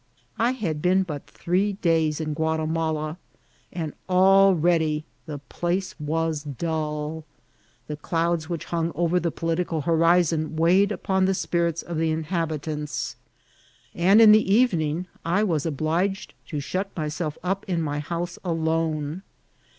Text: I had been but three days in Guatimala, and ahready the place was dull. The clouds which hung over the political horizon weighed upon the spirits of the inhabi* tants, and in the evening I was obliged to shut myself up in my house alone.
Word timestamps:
I 0.39 0.53
had 0.53 0.81
been 0.81 1.03
but 1.03 1.27
three 1.27 1.73
days 1.73 2.19
in 2.19 2.33
Guatimala, 2.33 3.19
and 3.71 3.93
ahready 4.09 5.03
the 5.27 5.37
place 5.37 5.93
was 5.99 6.41
dull. 6.41 7.23
The 7.85 7.97
clouds 7.97 8.49
which 8.49 8.65
hung 8.73 8.91
over 8.95 9.19
the 9.19 9.29
political 9.29 9.81
horizon 9.81 10.55
weighed 10.55 10.91
upon 10.91 11.25
the 11.25 11.35
spirits 11.35 11.83
of 11.83 11.97
the 11.99 12.11
inhabi* 12.11 12.59
tants, 12.61 13.15
and 13.93 14.19
in 14.19 14.31
the 14.31 14.51
evening 14.51 15.05
I 15.23 15.43
was 15.43 15.67
obliged 15.67 16.33
to 16.47 16.59
shut 16.59 16.89
myself 16.97 17.37
up 17.43 17.63
in 17.69 17.79
my 17.79 17.99
house 17.99 18.39
alone. 18.43 19.21